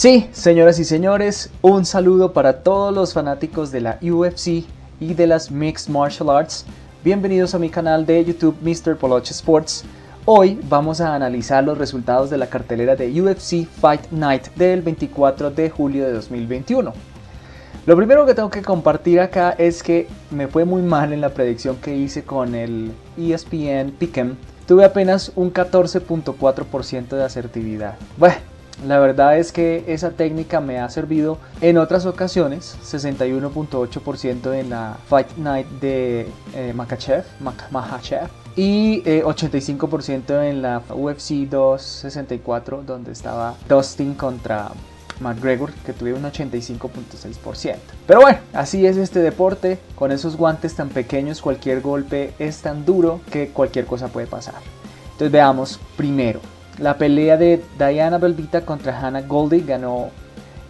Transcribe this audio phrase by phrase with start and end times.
[0.00, 4.64] Sí, señoras y señores, un saludo para todos los fanáticos de la UFC
[4.98, 6.64] y de las Mixed Martial Arts.
[7.04, 8.96] Bienvenidos a mi canal de YouTube Mr.
[8.96, 9.84] Poloche Sports.
[10.24, 15.50] Hoy vamos a analizar los resultados de la cartelera de UFC Fight Night del 24
[15.50, 16.94] de julio de 2021.
[17.84, 21.34] Lo primero que tengo que compartir acá es que me fue muy mal en la
[21.34, 24.36] predicción que hice con el ESPN Pick'em.
[24.66, 27.96] Tuve apenas un 14.4% de asertividad.
[28.16, 28.49] Bueno,
[28.86, 34.96] la verdad es que esa técnica me ha servido en otras ocasiones, 61.8% en la
[35.06, 37.24] Fight Night de eh, Makachev,
[38.56, 44.70] y 85% eh, en la UFC 264 donde estaba Dustin contra
[45.20, 47.76] McGregor que tuve un 85.6%.
[48.06, 52.84] Pero bueno, así es este deporte, con esos guantes tan pequeños cualquier golpe es tan
[52.84, 54.56] duro que cualquier cosa puede pasar.
[55.12, 56.40] Entonces veamos primero,
[56.80, 60.08] la pelea de Diana Belvita contra Hannah Goldie ganó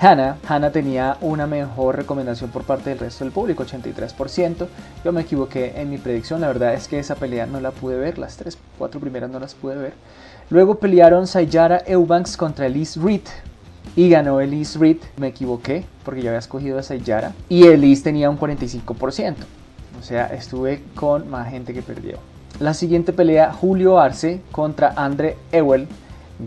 [0.00, 0.38] Hannah.
[0.48, 4.66] Hannah tenía una mejor recomendación por parte del resto del público, 83%.
[5.04, 7.98] Yo me equivoqué en mi predicción, la verdad es que esa pelea no la pude
[7.98, 9.92] ver, las tres, cuatro primeras no las pude ver.
[10.48, 13.26] Luego pelearon Sayara Eubanks contra Elise Reed.
[13.96, 17.32] Y ganó Elise Reed, me equivoqué porque yo había escogido a Sayara.
[17.50, 19.34] Y Elise tenía un 45%.
[19.98, 22.18] O sea, estuve con más gente que perdió.
[22.60, 25.86] La siguiente pelea, Julio Arce contra Andre Ewell.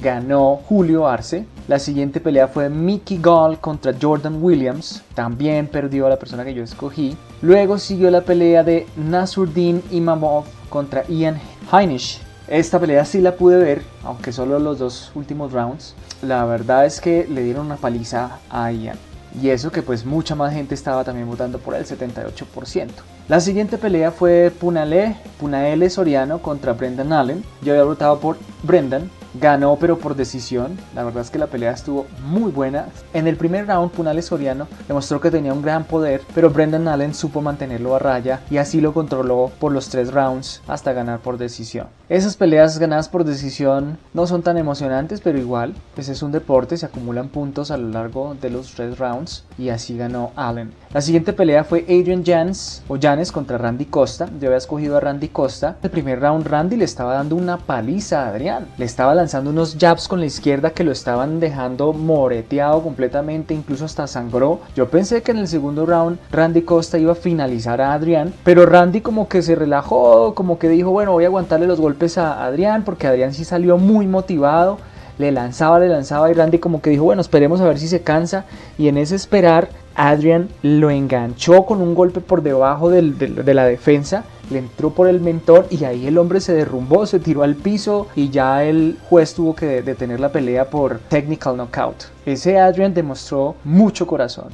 [0.00, 1.44] Ganó Julio Arce.
[1.66, 5.02] La siguiente pelea fue Mickey Gall contra Jordan Williams.
[5.14, 7.14] También perdió a la persona que yo escogí.
[7.42, 11.38] Luego siguió la pelea de Nasruddin Imamov contra Ian
[11.70, 12.22] Heinisch.
[12.48, 15.94] Esta pelea sí la pude ver, aunque solo los dos últimos rounds.
[16.22, 18.96] La verdad es que le dieron una paliza a Ian.
[19.40, 22.88] Y eso que pues mucha más gente estaba también votando por el 78%.
[23.28, 27.44] La siguiente pelea fue Punale, Punaele Soriano contra Brendan Allen.
[27.62, 30.78] Yo había votado por Brendan, ganó pero por decisión.
[30.94, 32.86] La verdad es que la pelea estuvo muy buena.
[33.12, 37.14] En el primer round, Punale Soriano demostró que tenía un gran poder, pero Brendan Allen
[37.14, 41.38] supo mantenerlo a raya y así lo controló por los tres rounds hasta ganar por
[41.38, 41.88] decisión.
[42.08, 46.76] Esas peleas ganadas por decisión no son tan emocionantes, pero igual, pues es un deporte,
[46.76, 50.72] se acumulan puntos a lo largo de los tres rounds y así ganó Allen.
[50.92, 54.28] La siguiente pelea fue Adrian Jans o Janes contra Randy Costa.
[54.40, 55.76] Yo había escogido a Randy Costa.
[55.82, 58.66] El primer round Randy le estaba dando una paliza a Adrián.
[58.78, 63.84] Le estaba lanzando unos jabs con la izquierda que lo estaban dejando moreteado completamente, incluso
[63.84, 64.60] hasta sangró.
[64.74, 68.64] Yo pensé que en el segundo round Randy Costa iba a finalizar a Adrián, pero
[68.64, 72.44] Randy como que se relajó, como que dijo, bueno, voy a aguantarle los golpes a
[72.44, 74.78] Adrián porque Adrián sí salió muy motivado
[75.18, 78.02] le lanzaba, le lanzaba y Randy como que dijo, bueno, esperemos a ver si se
[78.02, 78.44] cansa
[78.78, 84.24] y en ese esperar Adrian lo enganchó con un golpe por debajo de la defensa,
[84.50, 88.08] le entró por el mentor y ahí el hombre se derrumbó, se tiró al piso
[88.14, 92.04] y ya el juez tuvo que detener la pelea por technical knockout.
[92.26, 94.48] Ese Adrian demostró mucho corazón.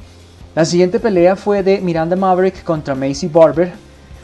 [0.55, 3.73] La siguiente pelea fue de Miranda Maverick contra Macy Barber.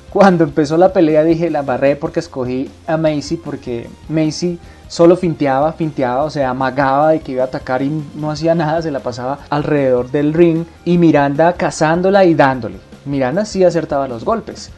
[0.09, 5.71] Cuando empezó la pelea dije la barré porque escogí a Macy porque Macy solo finteaba,
[5.71, 8.99] finteaba, o sea, amagaba de que iba a atacar y no hacía nada, se la
[8.99, 12.77] pasaba alrededor del ring y Miranda cazándola y dándole.
[13.05, 14.69] Miranda sí acertaba los golpes.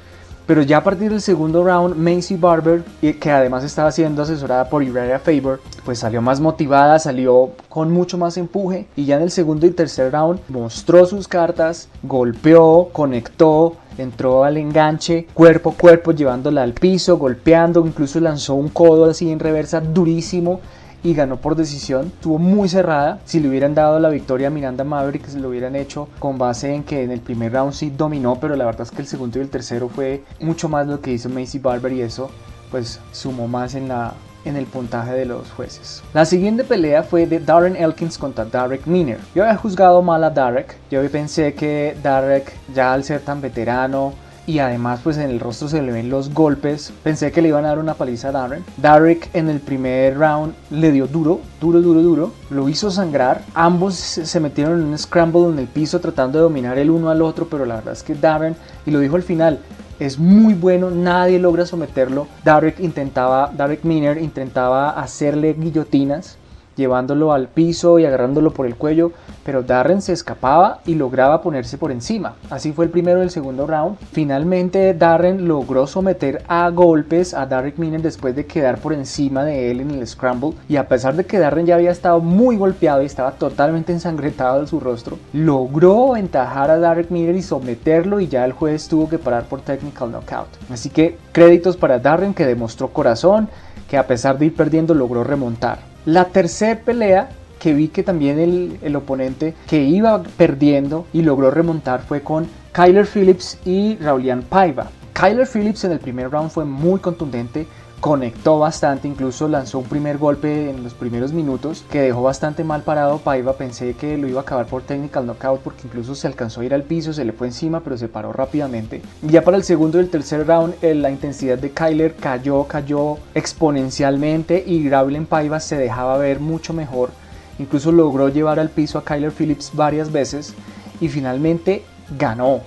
[0.45, 4.83] Pero ya a partir del segundo round, Macy Barber, que además estaba siendo asesorada por
[4.83, 9.31] Uriah Faber, pues salió más motivada, salió con mucho más empuje y ya en el
[9.31, 16.11] segundo y tercer round mostró sus cartas, golpeó, conectó, entró al enganche cuerpo a cuerpo
[16.11, 20.59] llevándola al piso, golpeando, incluso lanzó un codo así en reversa durísimo
[21.03, 22.07] y ganó por decisión.
[22.07, 23.19] Estuvo muy cerrada.
[23.25, 26.73] Si le hubieran dado la victoria a Miranda Maverick, se lo hubieran hecho con base
[26.73, 29.39] en que en el primer round sí dominó, pero la verdad es que el segundo
[29.39, 32.29] y el tercero fue mucho más lo que hizo Macy Barber y eso
[32.71, 34.13] pues sumó más en la
[34.45, 36.03] en el puntaje de los jueces.
[36.13, 39.19] La siguiente pelea fue de Darren Elkins contra Derek Miner.
[39.33, 44.13] Yo había juzgado mal a Derek, yo pensé que Derek ya al ser tan veterano
[44.45, 46.93] y además pues en el rostro se le ven los golpes.
[47.03, 48.63] Pensé que le iban a dar una paliza a Darren.
[48.77, 52.31] Derek en el primer round le dio duro, duro, duro, duro.
[52.49, 53.41] Lo hizo sangrar.
[53.53, 57.21] Ambos se metieron en un scramble en el piso tratando de dominar el uno al
[57.21, 58.55] otro, pero la verdad es que Darren,
[58.85, 59.59] y lo dijo al final,
[59.99, 62.27] es muy bueno, nadie logra someterlo.
[62.43, 66.37] Derek intentaba, Derek Miner intentaba hacerle guillotinas
[66.75, 69.11] llevándolo al piso y agarrándolo por el cuello,
[69.45, 72.35] pero Darren se escapaba y lograba ponerse por encima.
[72.49, 73.97] Así fue el primero y el segundo round.
[74.11, 79.71] Finalmente Darren logró someter a golpes a Derek Miner después de quedar por encima de
[79.71, 83.01] él en el scramble y a pesar de que Darren ya había estado muy golpeado
[83.01, 88.27] y estaba totalmente ensangrentado en su rostro, logró ventajar a Derek Miner y someterlo y
[88.27, 90.47] ya el juez tuvo que parar por technical knockout.
[90.69, 93.49] Así que créditos para Darren que demostró corazón,
[93.89, 95.92] que a pesar de ir perdiendo logró remontar.
[96.05, 97.29] La tercera pelea
[97.59, 98.37] que vi que también
[98.81, 104.89] el, oponente que iba perdiendo y logró remontar fue con Kyler Phillips y Raulian Paiva.
[105.13, 107.65] Kyler Phillips en el primer round fue muy contundente,
[108.03, 112.81] conectó bastante, incluso lanzó un primer golpe en los primeros minutos que dejó bastante mal
[112.81, 116.59] parado Paiva, pensé que lo iba a acabar por technical knockout porque incluso se alcanzó
[116.59, 119.01] a ir al piso, se le fue encima pero se paró rápidamente.
[119.21, 123.19] Ya para el segundo y el tercer round eh, la intensidad de Kyler cayó, cayó
[123.35, 127.11] exponencialmente y Raulian Paiva se dejaba ver mucho mejor,
[127.57, 130.55] incluso logró llevar al piso a Kyler Phillips varias veces
[130.99, 131.85] y finalmente
[132.19, 132.59] ganó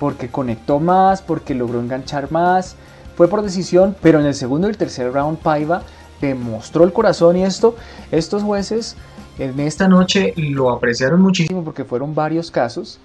[0.00, 2.76] porque conectó más, porque logró enganchar más
[3.18, 5.82] fue por decisión, pero en el segundo y el tercer round Paiva
[6.20, 7.74] demostró el corazón y esto,
[8.12, 8.94] estos jueces
[9.40, 13.00] en esta noche lo apreciaron muchísimo porque fueron varios casos.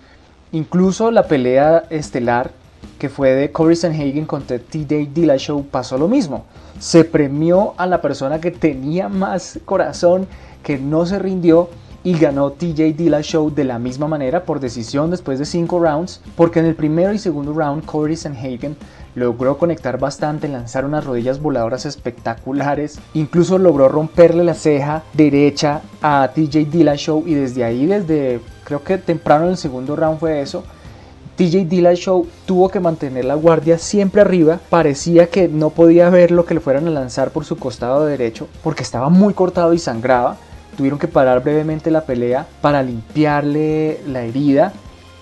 [0.51, 2.51] Incluso la pelea estelar
[3.00, 6.45] que fue de Corey Sanhagen contra TJ Dillashaw pasó lo mismo.
[6.77, 10.27] Se premió a la persona que tenía más corazón,
[10.62, 11.69] que no se rindió
[12.04, 16.60] y ganó TJ Dillashaw de la misma manera por decisión después de 5 rounds, porque
[16.60, 18.75] en el primero y segundo round Corey Sanhagen
[19.15, 26.30] logró conectar bastante, lanzar unas rodillas voladoras espectaculares, incluso logró romperle la ceja derecha a
[26.33, 30.63] TJ Dillashaw y desde ahí, desde creo que temprano en el segundo round fue eso,
[31.36, 36.45] TJ Dillashaw tuvo que mantener la guardia siempre arriba, parecía que no podía ver lo
[36.45, 40.38] que le fueran a lanzar por su costado derecho porque estaba muy cortado y sangraba.
[40.77, 44.74] Tuvieron que parar brevemente la pelea para limpiarle la herida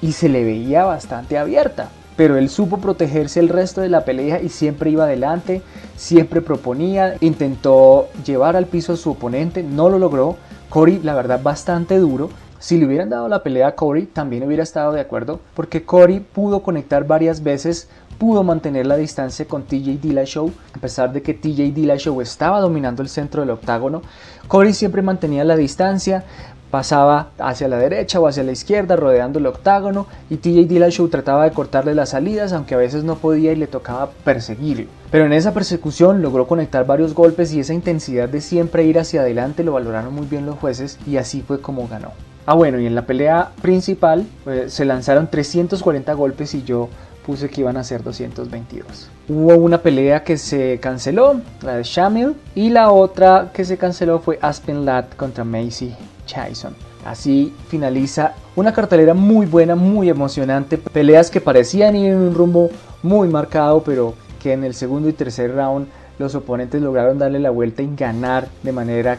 [0.02, 1.90] y se le veía bastante abierta
[2.21, 5.63] pero él supo protegerse el resto de la pelea y siempre iba adelante,
[5.95, 10.38] siempre proponía, intentó llevar al piso a su oponente, no lo logró.
[10.69, 12.29] Corey, la verdad, bastante duro.
[12.59, 16.19] Si le hubieran dado la pelea a Corey, también hubiera estado de acuerdo, porque Corey
[16.19, 17.89] pudo conectar varias veces,
[18.19, 23.01] pudo mantener la distancia con TJ Dillashaw, a pesar de que TJ Dillashaw estaba dominando
[23.01, 24.03] el centro del octágono.
[24.47, 26.23] Corey siempre mantenía la distancia,
[26.71, 31.44] pasaba hacia la derecha o hacia la izquierda rodeando el octágono y TJ Dillashaw trataba
[31.44, 34.88] de cortarle las salidas aunque a veces no podía y le tocaba perseguirlo.
[35.12, 39.21] Pero en esa persecución logró conectar varios golpes y esa intensidad de siempre ir hacia
[39.21, 42.12] adelante lo valoraron muy bien los jueces y así fue como ganó.
[42.45, 46.89] Ah bueno, y en la pelea principal pues, se lanzaron 340 golpes y yo
[47.25, 49.09] puse que iban a ser 222.
[49.29, 54.19] Hubo una pelea que se canceló, la de Shamil, y la otra que se canceló
[54.19, 55.95] fue Aspen Ladd contra Macy
[56.25, 56.75] Chaison.
[57.06, 62.69] Así finaliza una cartelera muy buena, muy emocionante, peleas que parecían ir en un rumbo
[63.01, 65.88] muy marcado, pero que en el segundo y tercer round
[66.19, 69.18] los oponentes lograron darle la vuelta y ganar de manera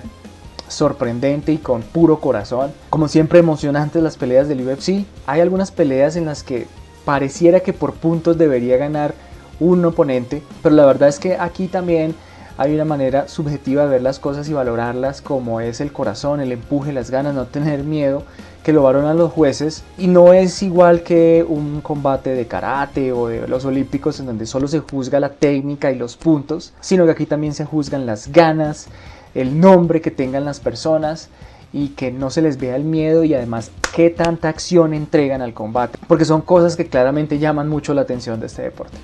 [0.68, 2.72] sorprendente y con puro corazón.
[2.90, 5.04] Como siempre emocionantes las peleas del UFC.
[5.26, 6.66] Hay algunas peleas en las que
[7.04, 9.14] pareciera que por puntos debería ganar
[9.60, 12.14] un oponente, pero la verdad es que aquí también
[12.58, 16.52] hay una manera subjetiva de ver las cosas y valorarlas como es el corazón, el
[16.52, 18.24] empuje, las ganas, no tener miedo,
[18.62, 23.28] que lo valoran los jueces y no es igual que un combate de karate o
[23.28, 27.12] de los olímpicos en donde solo se juzga la técnica y los puntos, sino que
[27.12, 28.86] aquí también se juzgan las ganas,
[29.34, 31.28] el nombre que tengan las personas
[31.72, 35.54] y que no se les vea el miedo y además qué tanta acción entregan al
[35.54, 38.96] combate, porque son cosas que claramente llaman mucho la atención de este deporte.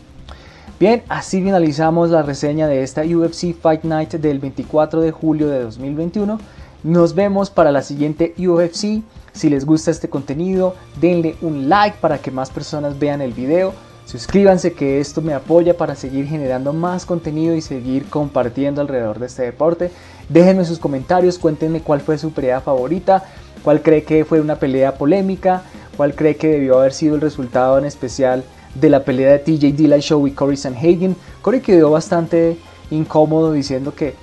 [0.81, 5.61] Bien, así finalizamos la reseña de esta UFC Fight Night del 24 de julio de
[5.65, 6.39] 2021.
[6.85, 9.03] Nos vemos para la siguiente UFC.
[9.33, 13.73] Si les gusta este contenido, denle un like para que más personas vean el video.
[14.07, 19.27] Suscríbanse que esto me apoya para seguir generando más contenido y seguir compartiendo alrededor de
[19.27, 19.91] este deporte.
[20.29, 23.25] Déjenme sus comentarios, cuéntenme cuál fue su pelea favorita,
[23.63, 25.63] cuál cree que fue una pelea polémica,
[25.97, 28.45] cuál cree que debió haber sido el resultado en especial
[28.75, 31.17] de la pelea de TJ Dillashaw y Corey Sanhagen.
[31.43, 32.59] Corey quedó bastante
[32.91, 34.15] incómodo diciendo que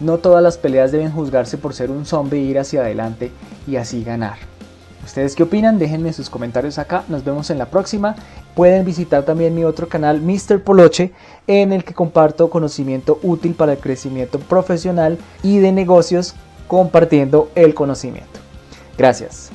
[0.00, 3.30] no todas las peleas deben juzgarse por ser un zombie e ir hacia adelante
[3.66, 4.38] y así ganar.
[5.04, 5.78] ¿Ustedes qué opinan?
[5.78, 7.04] Déjenme sus comentarios acá.
[7.08, 8.16] Nos vemos en la próxima.
[8.54, 10.62] Pueden visitar también mi otro canal, Mr.
[10.62, 11.12] Poloche,
[11.46, 16.34] en el que comparto conocimiento útil para el crecimiento profesional y de negocios
[16.68, 18.40] compartiendo el conocimiento.
[18.96, 19.50] Gracias.